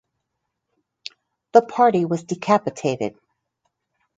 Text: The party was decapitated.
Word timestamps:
The 1.53 1.61
party 1.61 2.05
was 2.05 2.23
decapitated. 2.23 3.19